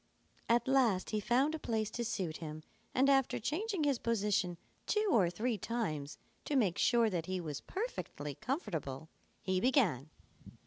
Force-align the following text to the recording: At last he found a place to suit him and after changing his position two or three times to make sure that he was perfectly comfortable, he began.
At 0.49 0.67
last 0.67 1.11
he 1.11 1.19
found 1.19 1.53
a 1.53 1.59
place 1.59 1.91
to 1.91 2.03
suit 2.03 2.37
him 2.37 2.63
and 2.95 3.07
after 3.07 3.37
changing 3.37 3.83
his 3.83 3.99
position 3.99 4.57
two 4.87 5.09
or 5.11 5.29
three 5.29 5.59
times 5.59 6.17
to 6.45 6.55
make 6.55 6.79
sure 6.79 7.07
that 7.11 7.27
he 7.27 7.39
was 7.39 7.61
perfectly 7.61 8.33
comfortable, 8.33 9.09
he 9.43 9.59
began. 9.61 10.09